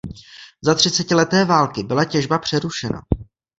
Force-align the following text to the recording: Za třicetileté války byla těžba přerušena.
Za 0.61 0.75
třicetileté 0.75 1.45
války 1.45 1.83
byla 1.83 2.05
těžba 2.05 2.39
přerušena. 2.39 3.01